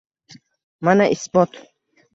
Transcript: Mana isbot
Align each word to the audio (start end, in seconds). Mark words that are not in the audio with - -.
Mana 0.87 1.09
isbot 1.17 1.63